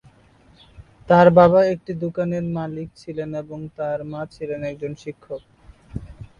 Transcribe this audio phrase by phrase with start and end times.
[1.09, 5.41] তাঁর বাবা একটি দোকানের মালিক ছিলেন এবং তাঁর মা ছিলেন একজন শিক্ষক।